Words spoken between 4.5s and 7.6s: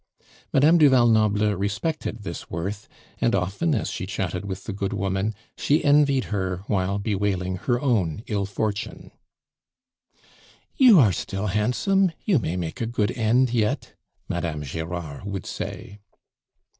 the good woman, she envied her while bewailing